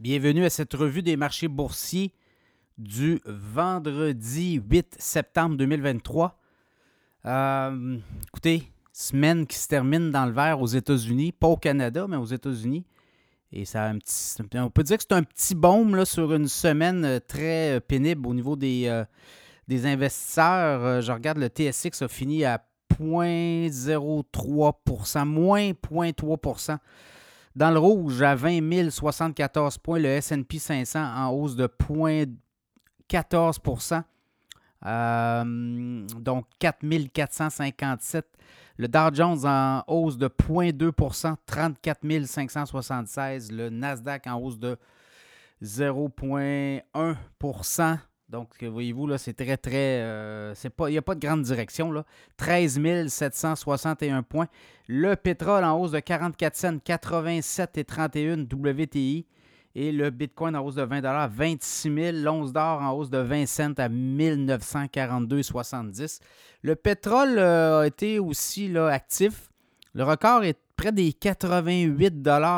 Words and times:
Bienvenue 0.00 0.44
à 0.46 0.50
cette 0.50 0.72
revue 0.72 1.02
des 1.02 1.18
marchés 1.18 1.46
boursiers 1.46 2.14
du 2.78 3.20
vendredi 3.26 4.54
8 4.54 4.96
septembre 4.98 5.58
2023. 5.58 6.40
Euh, 7.26 7.98
écoutez, 8.28 8.62
semaine 8.94 9.46
qui 9.46 9.58
se 9.58 9.68
termine 9.68 10.10
dans 10.10 10.24
le 10.24 10.32
vert 10.32 10.62
aux 10.62 10.68
États-Unis, 10.68 11.32
pas 11.32 11.48
au 11.48 11.58
Canada, 11.58 12.06
mais 12.08 12.16
aux 12.16 12.24
États-Unis. 12.24 12.86
Et 13.52 13.66
ça 13.66 13.84
un 13.84 13.98
petit, 13.98 14.36
on 14.54 14.70
peut 14.70 14.84
dire 14.84 14.96
que 14.96 15.04
c'est 15.06 15.14
un 15.14 15.22
petit 15.22 15.54
baume 15.54 15.94
là, 15.94 16.06
sur 16.06 16.32
une 16.32 16.48
semaine 16.48 17.04
euh, 17.04 17.20
très 17.20 17.76
euh, 17.76 17.80
pénible 17.80 18.26
au 18.26 18.32
niveau 18.32 18.56
des, 18.56 19.04
des 19.68 19.84
investisseurs. 19.84 21.02
Je 21.02 21.12
regarde 21.12 21.36
le 21.36 21.48
TSX 21.48 22.00
a 22.00 22.08
fini 22.08 22.46
à 22.46 22.64
0,03% 22.98 25.26
moins 25.26 25.72
0,3 25.72 26.78
dans 27.56 27.70
le 27.70 27.78
rouge, 27.78 28.20
à 28.22 28.34
20 28.34 28.90
074 28.90 29.78
points, 29.78 29.98
le 29.98 30.20
SP 30.20 30.58
500 30.58 31.00
en 31.00 31.30
hausse 31.30 31.56
de 31.56 31.66
0,14% 31.66 34.02
euh, 34.86 36.06
donc 36.18 36.46
4 36.58 36.78
457. 37.12 38.26
Le 38.78 38.88
Dow 38.88 39.12
Jones 39.12 39.44
en 39.44 39.84
hausse 39.86 40.16
de 40.16 40.28
0,2% 40.28 41.36
34 41.44 42.26
576. 42.26 43.52
Le 43.52 43.68
Nasdaq 43.68 44.26
en 44.26 44.36
hausse 44.36 44.58
de 44.58 44.78
0,1 45.62 47.16
donc, 48.30 48.62
voyez-vous, 48.62 49.08
là, 49.08 49.18
c'est 49.18 49.32
très, 49.32 49.56
très. 49.56 50.02
Euh, 50.02 50.54
il 50.86 50.92
n'y 50.92 50.98
a 50.98 51.02
pas 51.02 51.16
de 51.16 51.20
grande 51.20 51.42
direction. 51.42 51.90
Là. 51.90 52.04
13 52.36 53.08
761 53.08 54.22
points. 54.22 54.46
Le 54.86 55.16
pétrole 55.16 55.64
en 55.64 55.76
hausse 55.80 55.90
de 55.90 55.98
44 55.98 56.56
cents, 56.56 56.78
87 56.78 57.78
et 57.78 57.84
31 57.84 58.42
WTI. 58.42 59.26
Et 59.74 59.90
le 59.90 60.10
Bitcoin 60.10 60.54
en 60.54 60.64
hausse 60.64 60.76
de 60.76 60.82
20 60.82 61.00
26 61.28 61.94
000. 61.94 62.18
L'once 62.18 62.52
d'or 62.52 62.80
en 62.82 62.92
hausse 62.92 63.10
de 63.10 63.18
20 63.18 63.46
cents 63.46 63.74
à 63.78 63.88
1942,70. 63.88 66.20
Le 66.62 66.76
pétrole 66.76 67.36
euh, 67.36 67.80
a 67.80 67.86
été 67.88 68.20
aussi 68.20 68.72
actif. 68.76 69.50
Le 69.92 70.04
record 70.04 70.44
est 70.44 70.56
près 70.76 70.92
des 70.92 71.12
88 71.12 72.14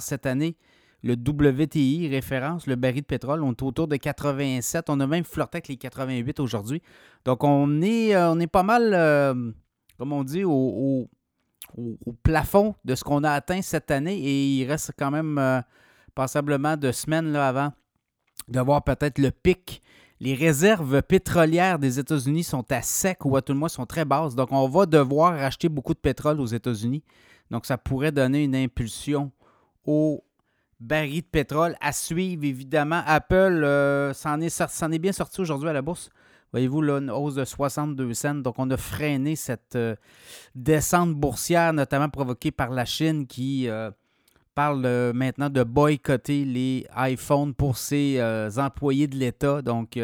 cette 0.00 0.26
année 0.26 0.56
le 1.04 1.14
WTI 1.16 2.08
référence, 2.08 2.66
le 2.66 2.76
baril 2.76 3.02
de 3.02 3.06
pétrole. 3.06 3.42
On 3.42 3.50
est 3.50 3.62
autour 3.62 3.86
de 3.88 3.96
87. 3.96 4.86
On 4.88 4.98
a 5.00 5.06
même 5.06 5.24
flirté 5.24 5.56
avec 5.58 5.68
les 5.68 5.76
88 5.76 6.40
aujourd'hui. 6.40 6.82
Donc, 7.26 7.44
on 7.44 7.82
est, 7.82 8.16
euh, 8.16 8.46
pas 8.46 8.62
mal, 8.62 8.92
euh, 8.94 9.52
comme 9.98 10.12
on 10.14 10.24
dit, 10.24 10.44
au, 10.44 11.10
plafond 12.22 12.74
de 12.84 12.94
ce 12.94 13.04
qu'on 13.04 13.22
a 13.22 13.32
atteint 13.32 13.60
cette 13.60 13.90
année. 13.90 14.16
Et 14.16 14.46
il 14.46 14.66
reste 14.66 14.92
quand 14.98 15.10
même 15.10 15.36
euh, 15.36 15.60
passablement 16.14 16.78
de 16.78 16.90
semaines 16.90 17.32
là, 17.32 17.48
avant 17.48 17.72
de 18.48 18.60
voir 18.60 18.82
peut-être 18.82 19.18
le 19.18 19.30
pic. 19.30 19.82
Les 20.20 20.34
réserves 20.34 21.02
pétrolières 21.02 21.78
des 21.78 21.98
États-Unis 21.98 22.44
sont 22.44 22.64
à 22.72 22.80
sec 22.80 23.26
ou 23.26 23.36
à 23.36 23.42
tout 23.42 23.52
le 23.52 23.58
moins 23.58 23.68
sont 23.68 23.84
très 23.84 24.06
basses. 24.06 24.34
Donc, 24.34 24.52
on 24.52 24.68
va 24.68 24.86
devoir 24.86 25.34
acheter 25.34 25.68
beaucoup 25.68 25.92
de 25.92 25.98
pétrole 25.98 26.40
aux 26.40 26.46
États-Unis. 26.46 27.02
Donc, 27.50 27.66
ça 27.66 27.76
pourrait 27.76 28.12
donner 28.12 28.44
une 28.44 28.56
impulsion 28.56 29.30
au 29.84 30.24
baril 30.80 31.22
de 31.22 31.26
pétrole 31.26 31.76
à 31.80 31.92
suivre, 31.92 32.44
évidemment. 32.44 33.02
Apple 33.06 33.62
euh, 33.64 34.12
s'en 34.12 34.40
est, 34.40 34.98
bien 34.98 35.12
sorti 35.12 35.40
aujourd'hui 35.40 35.68
à 35.68 35.72
la 35.72 35.82
bourse. 35.82 36.10
Voyez-vous, 36.52 36.82
là, 36.82 36.98
une 36.98 37.10
hausse 37.10 37.34
de 37.34 37.44
62 37.44 38.14
cents. 38.14 38.34
Donc, 38.36 38.54
on 38.58 38.70
a 38.70 38.76
freiné 38.76 39.34
cette 39.34 39.76
euh, 39.76 39.96
descente 40.54 41.14
boursière, 41.14 41.72
notamment 41.72 42.08
provoquée 42.08 42.52
par 42.52 42.70
la 42.70 42.84
Chine 42.84 43.26
qui 43.26 43.68
euh, 43.68 43.90
parle 44.54 45.12
maintenant 45.14 45.50
de 45.50 45.64
boycotter 45.64 46.44
les 46.44 46.86
iPhones 46.96 47.54
pour 47.54 47.76
ses 47.76 48.22
employés 48.56 49.08
de 49.08 49.16
l'État. 49.16 49.62
Donc, 49.62 49.98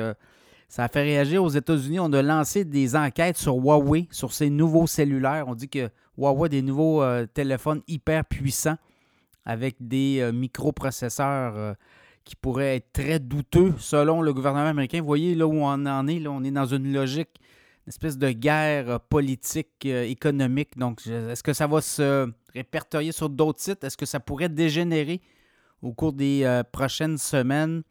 ça 0.68 0.82
a 0.82 0.88
fait 0.88 1.02
réagir 1.02 1.44
aux 1.44 1.50
États-Unis. 1.50 2.00
On 2.00 2.12
a 2.12 2.20
lancé 2.20 2.64
des 2.64 2.96
enquêtes 2.96 3.36
sur 3.36 3.54
Huawei, 3.54 4.08
sur 4.10 4.32
ces 4.32 4.50
nouveaux 4.50 4.88
cellulaires. 4.88 5.44
On 5.46 5.54
dit 5.54 5.68
que 5.68 5.88
Huawei 6.18 6.46
a 6.46 6.48
des 6.48 6.62
nouveaux 6.62 7.04
téléphones 7.32 7.80
hyper 7.86 8.24
puissants 8.24 8.76
avec 9.44 9.76
des 9.80 10.20
euh, 10.20 10.32
microprocesseurs 10.32 11.56
euh, 11.56 11.74
qui 12.24 12.36
pourraient 12.36 12.76
être 12.76 12.92
très 12.92 13.18
douteux 13.18 13.74
selon 13.78 14.22
le 14.22 14.32
gouvernement 14.32 14.66
américain. 14.66 15.00
Vous 15.00 15.06
voyez 15.06 15.34
là 15.34 15.46
où 15.46 15.54
on 15.54 15.86
en 15.86 16.06
est, 16.06 16.18
là, 16.18 16.30
on 16.30 16.44
est 16.44 16.50
dans 16.50 16.66
une 16.66 16.92
logique, 16.92 17.40
une 17.86 17.90
espèce 17.90 18.18
de 18.18 18.30
guerre 18.30 18.90
euh, 18.90 18.98
politique, 18.98 19.84
économique. 19.86 20.76
Donc, 20.76 21.06
est-ce 21.06 21.42
que 21.42 21.52
ça 21.52 21.66
va 21.66 21.80
se 21.80 22.30
répertorier 22.54 23.12
sur 23.12 23.30
d'autres 23.30 23.60
sites? 23.60 23.82
Est-ce 23.84 23.96
que 23.96 24.06
ça 24.06 24.20
pourrait 24.20 24.48
dégénérer 24.48 25.20
au 25.82 25.92
cours 25.92 26.12
des 26.12 26.60
prochaines 26.72 27.16
semaines? 27.16 27.82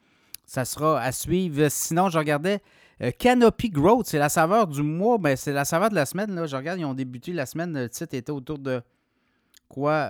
Ça 0.46 0.66
sera 0.66 1.02
à 1.02 1.12
suivre. 1.12 1.68
Sinon, 1.70 2.10
je 2.10 2.18
regardais 2.18 2.62
Canopy 3.18 3.70
Growth, 3.70 4.08
c'est 4.08 4.20
la 4.20 4.30
saveur 4.30 4.68
du 4.68 4.84
mois, 4.84 5.18
ben, 5.18 5.36
c'est 5.36 5.54
la 5.54 5.66
saveur 5.66 5.90
de 5.90 5.96
la 5.96 6.06
semaine. 6.06 6.36
Là. 6.36 6.46
Je 6.46 6.56
regarde, 6.56 6.80
ils 6.80 6.86
ont 6.86 6.94
débuté 6.94 7.34
la 7.34 7.46
semaine, 7.46 7.74
le 7.74 7.90
titre 7.90 8.14
était 8.14 8.32
autour 8.32 8.60
de 8.60 8.82
quoi? 9.70 10.10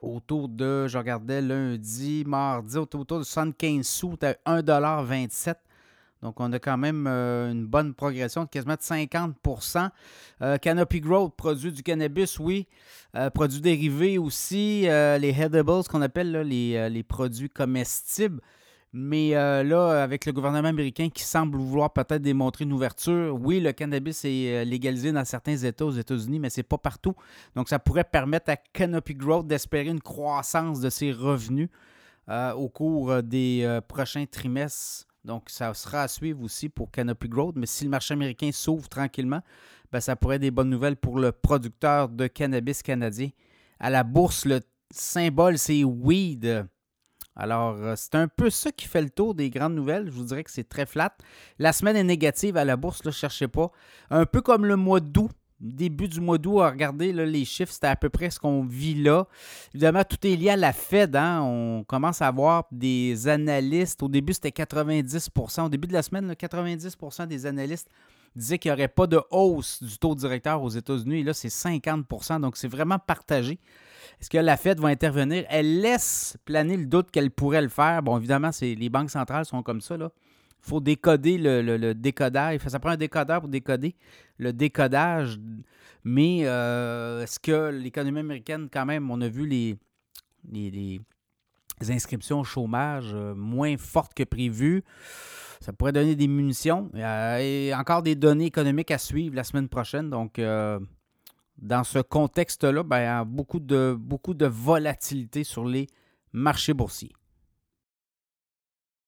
Autour 0.00 0.48
de, 0.48 0.86
je 0.86 0.98
regardais 0.98 1.40
lundi, 1.42 2.24
mardi, 2.26 2.76
autour 2.76 3.04
de 3.04 3.22
75 3.22 3.86
sous, 3.86 4.16
à 4.22 4.60
1,27 4.60 5.54
donc, 6.22 6.40
on 6.40 6.52
a 6.52 6.58
quand 6.58 6.76
même 6.76 7.06
euh, 7.06 7.52
une 7.52 7.66
bonne 7.66 7.94
progression 7.94 8.44
de 8.44 8.48
quasiment 8.48 8.74
de 8.74 8.80
50% 8.80 9.90
euh, 10.42 10.58
Canopy 10.58 11.00
Growth 11.00 11.34
produit 11.36 11.70
du 11.70 11.82
cannabis, 11.82 12.38
oui. 12.38 12.66
Euh, 13.14 13.30
produits 13.30 13.60
dérivés 13.60 14.18
aussi. 14.18 14.82
les 14.82 15.34
headables, 15.38 15.84
qu'on 15.84 16.02
appelle 16.02 16.32
les, 16.40 16.90
les, 16.90 17.02
produits 17.02 17.48
comestibles. 17.48 18.40
Mais 18.92 19.36
euh, 19.36 19.62
là, 19.62 20.02
avec 20.02 20.24
le 20.24 20.32
gouvernement 20.32 20.68
américain 20.68 21.10
qui 21.10 21.22
semble 21.22 21.58
vouloir 21.58 21.92
peut-être 21.92 22.22
démontrer 22.22 22.64
une 22.64 22.72
ouverture, 22.72 23.38
oui, 23.38 23.60
le 23.60 23.72
cannabis 23.72 24.24
est 24.24 24.54
euh, 24.54 24.64
légalisé 24.64 25.12
dans 25.12 25.24
certains 25.26 25.56
États 25.56 25.84
aux 25.84 25.90
États-Unis, 25.92 26.38
mais 26.38 26.48
ce 26.48 26.60
n'est 26.60 26.64
pas 26.64 26.78
partout. 26.78 27.14
Donc, 27.54 27.68
ça 27.68 27.78
pourrait 27.78 28.04
permettre 28.04 28.50
à 28.50 28.56
Canopy 28.56 29.14
Growth 29.14 29.46
d'espérer 29.46 29.88
une 29.88 30.00
croissance 30.00 30.80
de 30.80 30.88
ses 30.88 31.12
revenus 31.12 31.68
euh, 32.30 32.52
au 32.52 32.70
cours 32.70 33.22
des 33.22 33.78
prochains 33.88 34.24
trimestres. 34.24 35.06
Donc, 35.22 35.50
ça 35.50 35.74
sera 35.74 36.02
à 36.02 36.08
suivre 36.08 36.42
aussi 36.42 36.70
pour 36.70 36.90
Canopy 36.90 37.28
Growth. 37.28 37.56
Mais 37.56 37.66
si 37.66 37.84
le 37.84 37.90
marché 37.90 38.14
américain 38.14 38.50
s'ouvre 38.52 38.88
tranquillement, 38.88 39.42
ben, 39.92 40.00
ça 40.00 40.16
pourrait 40.16 40.36
être 40.36 40.42
des 40.42 40.50
bonnes 40.50 40.70
nouvelles 40.70 40.96
pour 40.96 41.18
le 41.18 41.32
producteur 41.32 42.08
de 42.08 42.26
cannabis 42.26 42.82
canadien. 42.82 43.28
À 43.78 43.90
la 43.90 44.02
bourse, 44.02 44.46
le 44.46 44.60
symbole, 44.90 45.58
c'est 45.58 45.84
Weed. 45.84 46.66
Alors, 47.38 47.76
euh, 47.76 47.94
c'est 47.96 48.16
un 48.16 48.26
peu 48.26 48.50
ça 48.50 48.72
qui 48.72 48.88
fait 48.88 49.00
le 49.00 49.10
tour 49.10 49.34
des 49.34 49.48
grandes 49.48 49.76
nouvelles. 49.76 50.06
Je 50.06 50.10
vous 50.10 50.24
dirais 50.24 50.42
que 50.42 50.50
c'est 50.50 50.68
très 50.68 50.86
flat. 50.86 51.16
La 51.60 51.72
semaine 51.72 51.96
est 51.96 52.04
négative 52.04 52.56
à 52.56 52.64
la 52.64 52.76
bourse, 52.76 53.04
ne 53.04 53.12
cherchez 53.12 53.46
pas. 53.46 53.70
Un 54.10 54.26
peu 54.26 54.42
comme 54.42 54.66
le 54.66 54.76
mois 54.76 55.00
d'août. 55.00 55.30
Début 55.60 56.06
du 56.06 56.20
mois 56.20 56.38
d'août, 56.38 56.60
regardez 56.60 57.12
les 57.12 57.44
chiffres, 57.44 57.72
c'était 57.72 57.88
à 57.88 57.96
peu 57.96 58.08
près 58.10 58.30
ce 58.30 58.38
qu'on 58.38 58.62
vit 58.62 58.94
là. 58.94 59.26
Évidemment, 59.74 60.04
tout 60.04 60.24
est 60.24 60.36
lié 60.36 60.50
à 60.50 60.56
la 60.56 60.72
Fed. 60.72 61.16
Hein. 61.16 61.42
On 61.42 61.82
commence 61.82 62.22
à 62.22 62.30
voir 62.30 62.66
des 62.70 63.26
analystes. 63.26 64.00
Au 64.04 64.08
début, 64.08 64.34
c'était 64.34 64.50
90% 64.50 65.66
Au 65.66 65.68
début 65.68 65.88
de 65.88 65.94
la 65.94 66.02
semaine, 66.02 66.32
90% 66.32 67.26
des 67.26 67.44
analystes 67.44 67.88
disaient 68.36 68.58
qu'il 68.58 68.70
n'y 68.70 68.74
aurait 68.74 68.88
pas 68.88 69.06
de 69.06 69.20
hausse 69.30 69.82
du 69.82 69.98
taux 69.98 70.14
directeur 70.14 70.62
aux 70.62 70.68
États-Unis. 70.68 71.20
Et 71.20 71.22
là, 71.22 71.34
c'est 71.34 71.50
50 71.50 72.06
Donc, 72.40 72.56
c'est 72.56 72.68
vraiment 72.68 72.98
partagé. 72.98 73.58
Est-ce 74.20 74.30
que 74.30 74.38
la 74.38 74.56
Fed 74.56 74.80
va 74.80 74.88
intervenir? 74.88 75.44
Elle 75.48 75.80
laisse 75.80 76.36
planer 76.44 76.76
le 76.76 76.86
doute 76.86 77.10
qu'elle 77.10 77.30
pourrait 77.30 77.62
le 77.62 77.68
faire. 77.68 78.02
Bon, 78.02 78.16
évidemment, 78.16 78.50
les 78.60 78.88
banques 78.88 79.10
centrales 79.10 79.44
sont 79.44 79.62
comme 79.62 79.80
ça. 79.80 79.96
Il 79.96 80.08
faut 80.60 80.80
décoder 80.80 81.38
le, 81.38 81.92
décodage. 81.94 82.60
Ça 82.66 82.80
prend 82.80 82.90
un 82.90 82.96
décodeur 82.96 83.40
pour 83.40 83.48
décoder 83.48 83.94
le 84.38 84.52
décodage. 84.52 85.38
Mais 86.04 86.40
euh, 86.44 87.22
est-ce 87.22 87.38
que 87.38 87.70
l'économie 87.70 88.20
américaine, 88.20 88.68
quand 88.72 88.86
même, 88.86 89.10
on 89.10 89.20
a 89.20 89.28
vu 89.28 89.46
les, 89.46 89.76
les, 90.50 91.00
inscriptions 91.88 92.40
au 92.40 92.44
chômage 92.44 93.10
euh, 93.14 93.34
moins 93.34 93.76
fortes 93.76 94.14
que 94.14 94.24
prévu. 94.24 94.82
Ça 95.60 95.72
pourrait 95.72 95.92
donner 95.92 96.14
des 96.14 96.28
munitions. 96.28 96.90
Euh, 96.94 97.38
et 97.38 97.74
encore 97.74 98.02
des 98.02 98.14
données 98.14 98.46
économiques 98.46 98.90
à 98.90 98.98
suivre 98.98 99.34
la 99.34 99.44
semaine 99.44 99.68
prochaine. 99.68 100.10
Donc, 100.10 100.40
dans 101.58 101.84
ce 101.84 101.98
contexte-là, 101.98 102.82
ben, 102.82 103.24
beaucoup, 103.24 103.60
de, 103.60 103.96
beaucoup 103.98 104.34
de 104.34 104.46
volatilité 104.46 105.44
sur 105.44 105.64
les 105.64 105.88
marchés 106.32 106.74
boursiers. 106.74 107.12